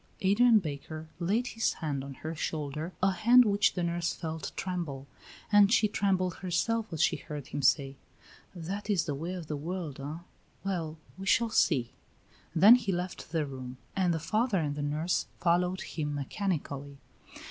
[0.21, 5.05] Adrian Baker laid his hand on her shoulder, a hand which the nurse felt tremble,
[5.51, 7.97] and she trembled herself as she heard him say:
[8.55, 10.23] "That is the way of the world, eh?
[10.63, 11.91] Well, we shall see."
[12.55, 16.97] Then he left the room, and the father and the nurse followed him mechanically.